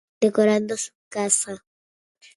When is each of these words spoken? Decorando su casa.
Decorando 0.19 0.75
su 0.77 0.93
casa. 1.09 1.63